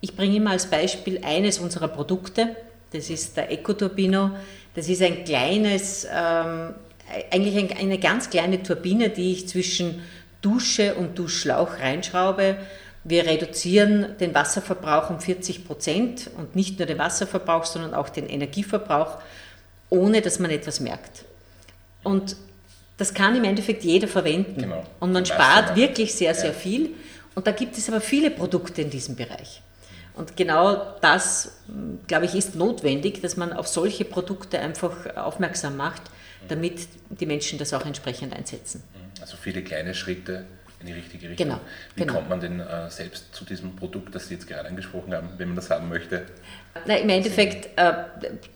[0.01, 2.55] Ich bringe immer als Beispiel eines unserer Produkte,
[2.91, 4.31] das ist der Ecoturbino.
[4.75, 6.73] Das ist ein kleines, ähm,
[7.31, 10.01] eigentlich eine ganz kleine Turbine, die ich zwischen
[10.41, 12.57] Dusche und Duschschlauch reinschraube.
[13.03, 18.27] Wir reduzieren den Wasserverbrauch um 40 Prozent und nicht nur den Wasserverbrauch, sondern auch den
[18.27, 19.17] Energieverbrauch,
[19.89, 21.25] ohne dass man etwas merkt.
[22.03, 22.35] Und
[22.97, 24.61] das kann im Endeffekt jeder verwenden.
[24.61, 24.83] Genau.
[24.99, 26.91] Und man spart wirklich sehr, sehr viel.
[27.33, 29.61] Und da gibt es aber viele Produkte in diesem Bereich.
[30.13, 31.53] Und genau das,
[32.07, 36.01] glaube ich, ist notwendig, dass man auf solche Produkte einfach aufmerksam macht,
[36.47, 38.83] damit die Menschen das auch entsprechend einsetzen.
[39.21, 40.45] Also viele kleine Schritte
[40.81, 41.47] in die richtige Richtung.
[41.47, 41.59] Genau,
[41.95, 42.13] Wie genau.
[42.13, 45.49] kommt man denn äh, selbst zu diesem Produkt, das Sie jetzt gerade angesprochen haben, wenn
[45.49, 46.25] man das haben möchte?
[46.85, 47.93] Na, Im Endeffekt äh,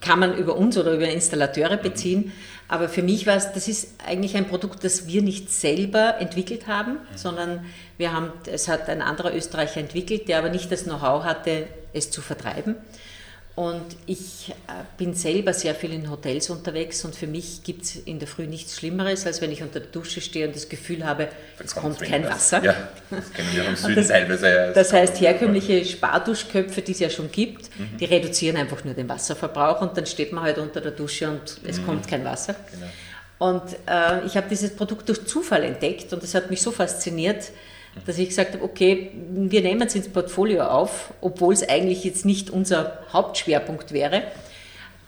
[0.01, 2.31] kann man über uns oder über Installateure beziehen, mhm.
[2.67, 6.67] aber für mich war es, das ist eigentlich ein Produkt, das wir nicht selber entwickelt
[6.67, 6.97] haben, mhm.
[7.15, 7.65] sondern
[7.97, 12.11] wir haben, es hat ein anderer Österreicher entwickelt, der aber nicht das Know-how hatte, es
[12.11, 12.75] zu vertreiben.
[13.55, 17.95] Und ich äh, bin selber sehr viel in Hotels unterwegs und für mich gibt es
[17.95, 21.05] in der Früh nichts Schlimmeres, als wenn ich unter der Dusche stehe und das Gefühl
[21.05, 21.29] habe,
[21.63, 22.61] es kommt kein Wasser.
[22.61, 22.75] Ja,
[23.09, 24.49] das kennen wir im Süden das, teilweise.
[24.49, 27.97] Ja, das heißt, herkömmliche Sparduschköpfe, die es ja schon gibt, mhm.
[27.97, 31.61] die reduzieren einfach nur den Wasserverbrauch und dann steht man halt unter der Dusche und
[31.65, 31.85] es mhm.
[31.85, 32.57] kommt kein Wasser.
[32.73, 32.87] Genau.
[33.37, 37.51] Und äh, ich habe dieses Produkt durch Zufall entdeckt und das hat mich so fasziniert,
[38.05, 42.25] dass ich gesagt habe, okay, wir nehmen es ins Portfolio auf, obwohl es eigentlich jetzt
[42.25, 44.23] nicht unser Hauptschwerpunkt wäre.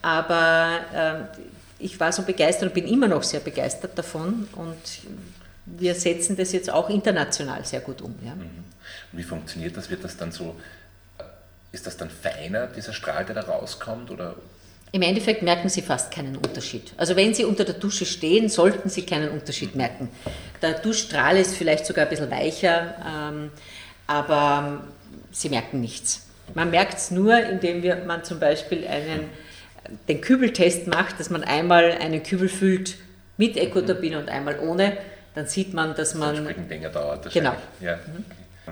[0.01, 1.39] Aber äh,
[1.79, 4.77] ich war so begeistert und bin immer noch sehr begeistert davon und
[5.65, 8.15] wir setzen das jetzt auch international sehr gut um.
[8.23, 8.33] Ja.
[8.35, 8.63] Mhm.
[9.11, 9.89] Wie funktioniert das?
[9.89, 10.55] Wird das dann so,
[11.71, 14.09] ist das dann feiner, dieser Strahl, der da rauskommt?
[14.11, 14.35] Oder?
[14.93, 16.93] Im Endeffekt merken Sie fast keinen Unterschied.
[16.95, 20.09] Also wenn Sie unter der Dusche stehen, sollten Sie keinen Unterschied merken.
[20.61, 23.51] Der Duschstrahl ist vielleicht sogar ein bisschen weicher, ähm,
[24.07, 24.83] aber
[25.31, 26.25] Sie merken nichts.
[26.55, 29.29] Man merkt es nur, indem wir, man zum Beispiel einen,
[30.07, 32.95] den Kübeltest macht, dass man einmal einen Kübel füllt
[33.37, 34.97] mit Ekotabin und einmal ohne.
[35.35, 36.29] Dann sieht man, dass man...
[36.29, 37.31] Das entsprechend länger dauert.
[37.31, 37.55] Genau.
[37.79, 37.99] Ja.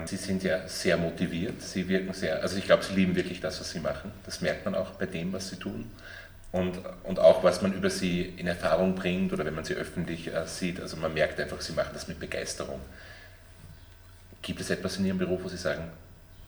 [0.04, 3.58] Sie sind ja sehr motiviert, Sie wirken sehr, also ich glaube, Sie lieben wirklich das,
[3.60, 4.12] was Sie machen.
[4.26, 5.90] Das merkt man auch bei dem, was Sie tun.
[6.52, 10.28] Und, und auch, was man über Sie in Erfahrung bringt oder wenn man Sie öffentlich
[10.28, 10.80] äh, sieht.
[10.80, 12.80] Also man merkt einfach, Sie machen das mit Begeisterung.
[14.42, 15.90] Gibt es etwas in Ihrem Beruf, wo Sie sagen,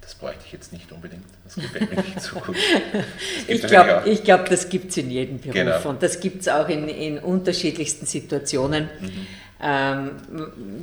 [0.09, 2.57] das bräuchte ich jetzt nicht unbedingt, das gefällt mir nicht so gut.
[3.47, 5.87] ich glaube, glaub, das gibt es in jedem Beruf genau.
[5.87, 8.89] und das gibt es auch in, in unterschiedlichsten Situationen.
[9.01, 9.27] Mhm.
[9.61, 10.11] Ähm,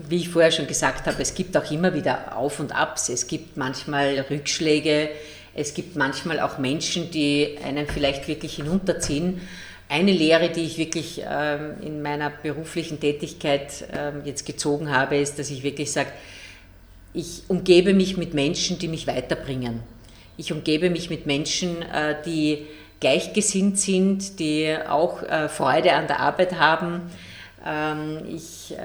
[0.09, 3.25] wie ich vorher schon gesagt habe, es gibt auch immer wieder Auf und Abs, es
[3.25, 5.09] gibt manchmal Rückschläge,
[5.55, 9.39] es gibt manchmal auch Menschen, die einen vielleicht wirklich hinunterziehen.
[9.87, 15.39] Eine Lehre, die ich wirklich ähm, in meiner beruflichen Tätigkeit ähm, jetzt gezogen habe, ist,
[15.39, 16.09] dass ich wirklich sage,
[17.13, 19.79] ich umgebe mich mit Menschen, die mich weiterbringen.
[20.35, 22.65] Ich umgebe mich mit Menschen, äh, die
[22.99, 27.03] gleichgesinnt sind, die auch äh, Freude an der Arbeit haben.
[27.65, 28.75] Ähm, ich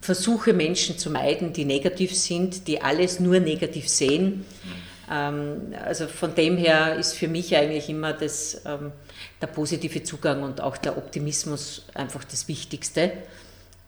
[0.00, 4.44] versuche Menschen zu meiden, die negativ sind, die alles nur negativ sehen.
[5.10, 8.62] Ähm, also von dem her ist für mich eigentlich immer das,
[9.40, 13.12] der positive Zugang und auch der Optimismus einfach das Wichtigste.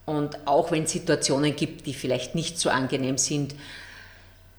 [0.07, 3.55] Und auch wenn es Situationen gibt, die vielleicht nicht so angenehm sind,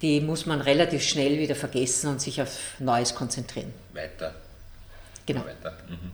[0.02, 3.74] die muss man relativ schnell wieder vergessen und sich auf Neues konzentrieren.
[3.94, 4.34] Weiter.
[5.26, 5.46] Genau.
[5.46, 5.78] Weiter.
[5.88, 6.12] Mhm.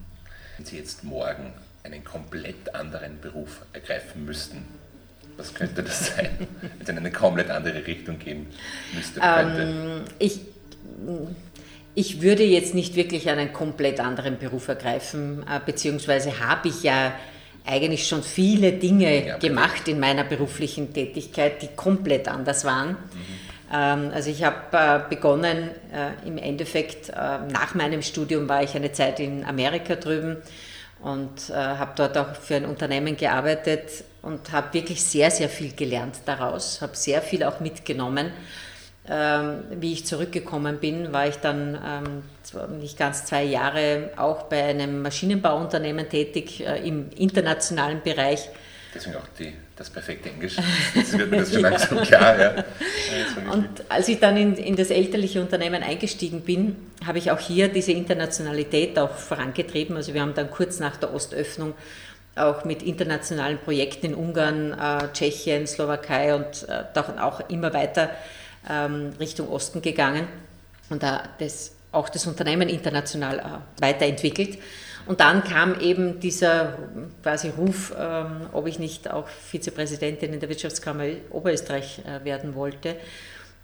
[0.58, 4.66] Wenn Sie jetzt morgen einen komplett anderen Beruf ergreifen müssten,
[5.38, 6.30] was könnte das sein?
[6.62, 8.48] Wenn es in eine komplett andere Richtung gehen
[8.94, 9.22] müsste?
[9.24, 10.42] Ähm, ich,
[11.96, 17.14] ich würde jetzt nicht wirklich einen komplett anderen Beruf ergreifen, äh, beziehungsweise habe ich ja
[17.66, 22.92] eigentlich schon viele Dinge ja, gemacht in meiner beruflichen Tätigkeit, die komplett anders waren.
[22.92, 22.98] Mhm.
[23.74, 28.92] Ähm, also ich habe äh, begonnen, äh, im Endeffekt, nach meinem Studium war ich eine
[28.92, 30.38] Zeit in Amerika drüben
[31.02, 36.18] und habe dort auch für ein Unternehmen gearbeitet und habe wirklich sehr, sehr viel gelernt
[36.26, 38.32] daraus, habe sehr viel auch mitgenommen
[39.10, 41.78] ähm, wie ich zurückgekommen bin, war ich dann
[42.54, 48.50] ähm, nicht ganz zwei Jahre auch bei einem Maschinenbauunternehmen tätig äh, im internationalen Bereich.
[48.94, 50.58] Deswegen auch die, das perfekte Englisch.
[50.94, 51.70] Jetzt wird mir das schon ja.
[51.70, 52.40] langsam klar.
[52.40, 52.66] Ja.
[53.54, 57.70] Und als ich dann in, in das elterliche Unternehmen eingestiegen bin, habe ich auch hier
[57.70, 59.96] diese Internationalität auch vorangetrieben.
[59.96, 61.76] Also wir haben dann kurz nach der Ostöffnung
[62.38, 68.10] auch mit internationalen Projekten in Ungarn, äh, Tschechien, Slowakei und äh, auch immer weiter
[68.70, 70.28] ähm, Richtung Osten gegangen
[70.90, 74.58] und da das, auch das Unternehmen international äh, weiterentwickelt.
[75.06, 76.78] Und dann kam eben dieser
[77.24, 82.98] quasi Ruf, ähm, ob ich nicht auch Vizepräsidentin in der Wirtschaftskammer Oberösterreich äh, werden wollte.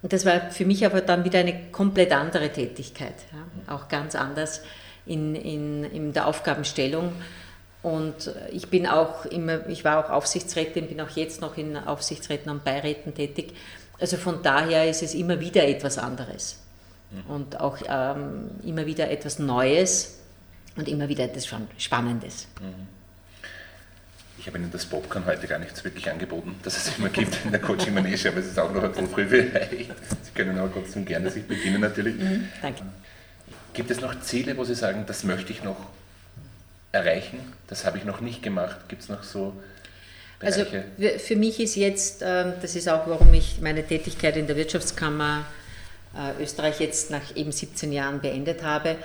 [0.00, 4.14] Und das war für mich aber dann wieder eine komplett andere Tätigkeit, ja, auch ganz
[4.14, 4.62] anders
[5.06, 7.12] in, in, in der Aufgabenstellung.
[7.84, 12.50] Und ich bin auch immer, ich war auch Aufsichtsrätin, bin auch jetzt noch in Aufsichtsräten
[12.50, 13.52] und Beiräten tätig.
[14.00, 16.60] Also von daher ist es immer wieder etwas anderes
[17.10, 17.30] mhm.
[17.30, 20.18] und auch ähm, immer wieder etwas Neues
[20.76, 22.48] und immer wieder etwas Spannendes.
[22.58, 22.88] Mhm.
[24.38, 27.50] Ich habe Ihnen das Popcorn heute gar nichts wirklich angeboten, dass es immer gibt in
[27.50, 29.90] der Coaching Manege, aber es ist auch noch ein früh vielleicht.
[29.90, 32.16] Sie können aber trotzdem gerne sich bedienen natürlich.
[32.16, 32.82] Mhm, danke.
[33.74, 35.76] Gibt es noch Ziele, wo Sie sagen, das möchte ich noch
[36.94, 38.88] erreichen, das habe ich noch nicht gemacht?
[38.88, 39.54] Gibt es noch so
[40.44, 40.64] also
[41.18, 45.44] für mich ist jetzt, ähm, das ist auch, warum ich meine Tätigkeit in der Wirtschaftskammer
[46.14, 48.96] äh, Österreich jetzt nach eben 17 Jahren beendet habe,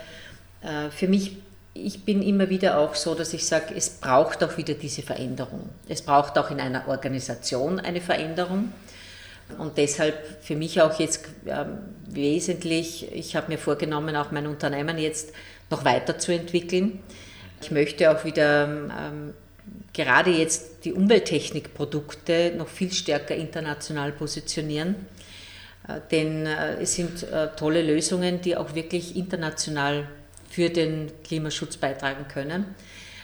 [0.62, 1.38] äh, für mich,
[1.72, 5.68] ich bin immer wieder auch so, dass ich sage, es braucht auch wieder diese Veränderung.
[5.88, 8.72] Es braucht auch in einer Organisation eine Veränderung.
[9.58, 14.98] Und deshalb für mich auch jetzt ähm, wesentlich, ich habe mir vorgenommen, auch mein Unternehmen
[14.98, 15.32] jetzt
[15.70, 17.00] noch weiterzuentwickeln.
[17.60, 19.34] Ich möchte auch wieder ähm,
[19.92, 24.94] gerade jetzt die Umwelttechnikprodukte noch viel stärker international positionieren.
[25.88, 30.08] Äh, denn äh, es sind äh, tolle Lösungen, die auch wirklich international
[30.48, 32.64] für den Klimaschutz beitragen können.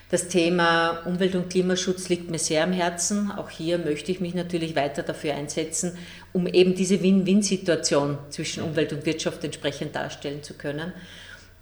[0.09, 3.33] Das Thema Umwelt- und Klimaschutz liegt mir sehr am Herzen.
[3.33, 5.99] Auch hier möchte ich mich natürlich weiter dafür einsetzen,
[6.33, 10.93] um eben diese Win-Win-Situation zwischen Umwelt und Wirtschaft entsprechend darstellen zu können.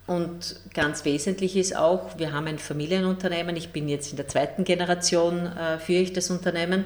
[0.07, 3.57] Und ganz wesentlich ist auch, wir haben ein Familienunternehmen.
[3.57, 6.85] Ich bin jetzt in der zweiten Generation, äh, führe ich das Unternehmen.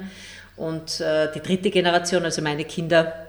[0.55, 3.27] Und äh, die dritte Generation, also meine Kinder,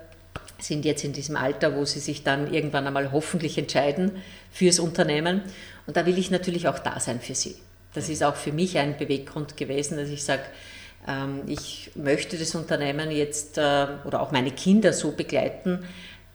[0.59, 4.13] sind jetzt in diesem Alter, wo sie sich dann irgendwann einmal hoffentlich entscheiden
[4.53, 5.43] fürs Unternehmen.
[5.87, 7.57] Und da will ich natürlich auch da sein für sie.
[7.95, 10.43] Das ist auch für mich ein Beweggrund gewesen, dass ich sage,
[11.09, 15.85] ähm, ich möchte das Unternehmen jetzt äh, oder auch meine Kinder so begleiten,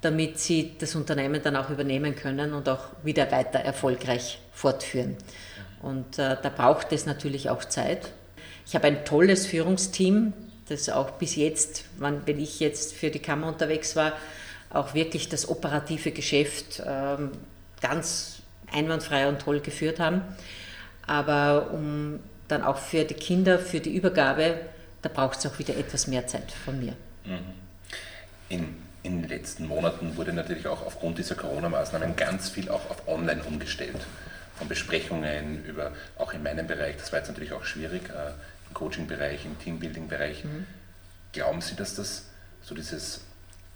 [0.05, 5.17] damit sie das Unternehmen dann auch übernehmen können und auch wieder weiter erfolgreich fortführen.
[5.81, 8.11] Und äh, da braucht es natürlich auch Zeit.
[8.67, 10.33] Ich habe ein tolles Führungsteam,
[10.69, 14.13] das auch bis jetzt, wenn ich jetzt für die Kammer unterwegs war,
[14.69, 17.31] auch wirklich das operative Geschäft ähm,
[17.81, 20.21] ganz einwandfrei und toll geführt haben.
[21.07, 24.59] Aber um dann auch für die Kinder, für die Übergabe,
[25.01, 26.93] da braucht es auch wieder etwas mehr Zeit von mir.
[27.25, 27.39] Mhm.
[28.49, 33.07] In, in den letzten Monaten wurde natürlich auch aufgrund dieser Corona-Maßnahmen ganz viel auch auf
[33.07, 34.01] Online umgestellt.
[34.57, 38.31] Von Besprechungen über, auch in meinem Bereich, das war jetzt natürlich auch schwierig, äh,
[38.67, 40.43] im Coaching-Bereich, im Teambuilding-Bereich.
[40.43, 40.65] Mhm.
[41.33, 42.23] Glauben Sie, dass das
[42.63, 43.21] so dieses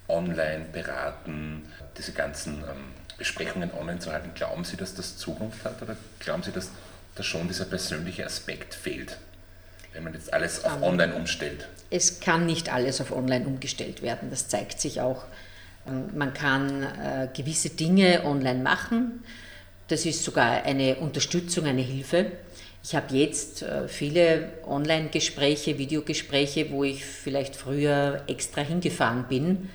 [0.07, 1.63] Online-Beraten,
[1.97, 6.41] diese ganzen ähm, Besprechungen online zu halten, glauben Sie, dass das Zukunft hat oder glauben
[6.41, 6.71] Sie, dass,
[7.13, 9.17] dass schon dieser persönliche Aspekt fehlt,
[9.93, 11.67] wenn man jetzt alles auf online umstellt?
[11.89, 15.25] Es kann nicht alles auf online umgestellt werden, das zeigt sich auch.
[15.87, 19.23] Ähm, man kann äh, gewisse Dinge online machen,
[19.87, 22.31] das ist sogar eine Unterstützung, eine Hilfe.
[22.83, 29.47] Ich habe jetzt äh, viele Online-Gespräche, Videogespräche, wo ich vielleicht früher extra hingefahren bin.
[29.47, 29.67] Mhm.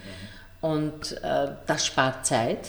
[0.61, 2.61] Und äh, das spart Zeit.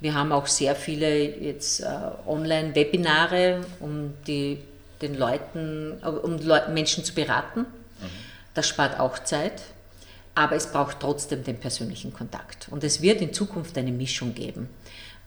[0.00, 1.82] Wir haben auch sehr viele jetzt
[2.26, 4.58] Online-Webinare, um die,
[5.06, 7.60] den Leuten, um Le Menschen zu beraten.
[7.60, 8.06] Mhm.
[8.54, 9.62] Das spart auch Zeit.
[10.36, 12.66] Aber es braucht trotzdem den persönlichen Kontakt.
[12.70, 14.68] Und es wird in Zukunft eine Mischung geben.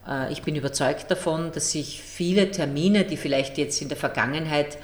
[0.07, 4.77] Äh, ich bin überzeugt davon, dass sich viele Termine, die vielleicht jetzt in der Vergangenheit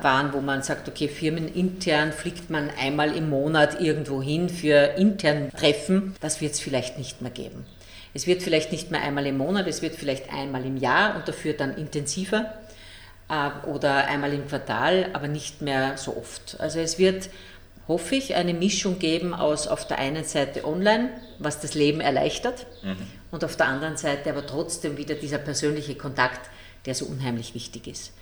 [0.00, 5.50] waren, wo man sagt, okay, firmenintern fliegt man einmal im Monat irgendwo hin für intern
[5.50, 7.66] Treffen, das wird es vielleicht nicht mehr geben.
[8.14, 11.26] Es wird vielleicht nicht mehr einmal im Monat, es wird vielleicht einmal im Jahr und
[11.26, 12.67] dafür dann intensiver äh,
[13.66, 16.58] oder einmal im Quartal, aber nicht mehr so oft.
[16.60, 17.28] Also es wird
[17.88, 22.66] hoffe ich, eine Mischung geben aus auf der einen Seite online, was das Leben erleichtert,
[22.82, 22.96] mhm.
[23.30, 26.50] und auf der anderen Seite aber trotzdem wieder dieser persönliche Kontakt,
[26.84, 28.12] der so unheimlich wichtig ist.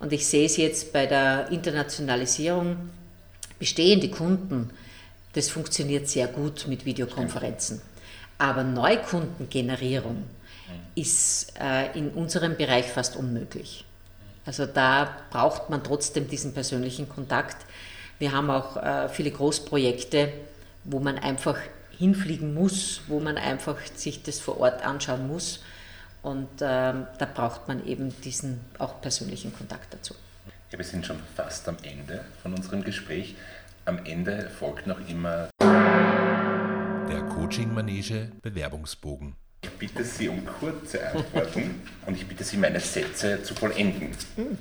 [0.00, 2.90] Und ich sehe es jetzt bei der Internationalisierung,
[3.60, 4.70] bestehende Kunden,
[5.34, 7.80] das funktioniert sehr gut mit Videokonferenzen.
[8.38, 10.24] Aber Neukundengenerierung mhm.
[10.96, 13.84] ist äh, in unserem Bereich fast unmöglich.
[14.44, 17.64] Also da braucht man trotzdem diesen persönlichen Kontakt
[18.22, 20.32] wir haben auch äh, viele Großprojekte,
[20.84, 21.58] wo man einfach
[21.90, 25.64] hinfliegen muss, wo man einfach sich das vor Ort anschauen muss.
[26.22, 30.14] Und ähm, da braucht man eben diesen auch persönlichen Kontakt dazu.
[30.70, 33.34] Ja, wir sind schon fast am Ende von unserem Gespräch.
[33.86, 39.34] Am Ende folgt noch immer der Coaching-Manege Bewerbungsbogen.
[39.62, 44.08] Ich bitte Sie um kurze Antworten und ich bitte Sie, meine Sätze zu vollenden.
[44.36, 44.58] Mhm.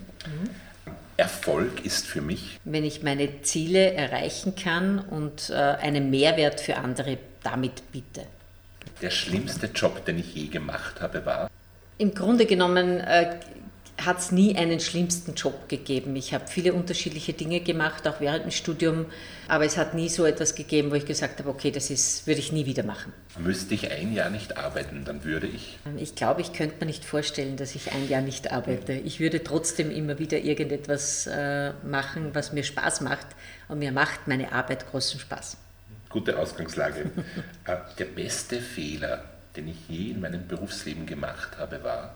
[1.18, 2.60] Erfolg ist für mich?
[2.64, 8.26] Wenn ich meine Ziele erreichen kann und äh, einen Mehrwert für andere damit biete.
[9.02, 11.50] Der schlimmste Job, den ich je gemacht habe, war?
[11.98, 13.36] Im Grunde genommen äh,
[14.06, 16.16] hat es nie einen schlimmsten Job gegeben.
[16.16, 19.06] Ich habe viele unterschiedliche Dinge gemacht, auch während dem Studium,
[19.48, 22.40] aber es hat nie so etwas gegeben, wo ich gesagt habe, okay, das ist, würde
[22.40, 23.14] ich nie wieder machen.
[23.38, 25.78] Müsste ich ein Jahr nicht arbeiten, dann würde ich?
[25.98, 28.94] Ich glaube, ich könnte mir nicht vorstellen, dass ich ein Jahr nicht arbeite.
[28.94, 33.28] Ich würde trotzdem immer wieder irgendetwas äh, machen, was mir Spaß macht
[33.68, 35.58] und mir macht meine Arbeit großen Spaß.
[36.10, 37.12] Gute Ausgangslage.
[37.66, 39.24] Äh, der beste Fehler,
[39.56, 42.16] den ich je in meinem Berufsleben gemacht habe, war.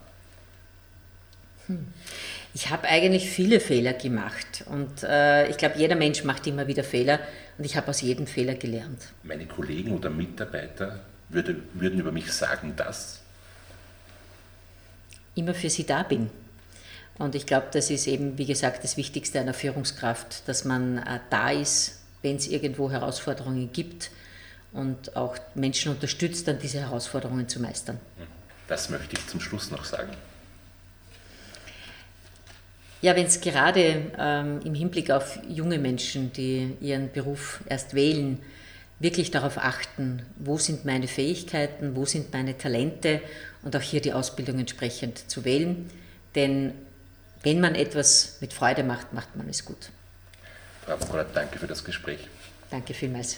[2.54, 6.84] Ich habe eigentlich viele Fehler gemacht und äh, ich glaube, jeder Mensch macht immer wieder
[6.84, 7.20] Fehler
[7.58, 9.12] und ich habe aus jedem Fehler gelernt.
[9.22, 13.20] Meine Kollegen oder Mitarbeiter würde, würden über mich sagen, dass
[15.34, 16.30] immer für sie da bin.
[17.18, 21.20] Und ich glaube, das ist eben, wie gesagt, das Wichtigste einer Führungskraft, dass man äh,
[21.30, 24.10] da ist, wenn es irgendwo Herausforderungen gibt
[24.72, 27.98] und auch Menschen unterstützt, dann diese Herausforderungen zu meistern.
[28.68, 30.12] Das möchte ich zum Schluss noch sagen.
[33.06, 38.42] Ja, wenn es gerade ähm, im Hinblick auf junge Menschen, die ihren Beruf erst wählen,
[38.98, 43.20] wirklich darauf achten, wo sind meine Fähigkeiten, wo sind meine Talente
[43.62, 45.88] und auch hier die Ausbildung entsprechend zu wählen.
[46.34, 46.72] Denn
[47.44, 49.90] wenn man etwas mit Freude macht, macht man es gut.
[50.84, 52.26] Frau Abgeordnete, danke für das Gespräch.
[52.72, 53.36] Danke vielmals.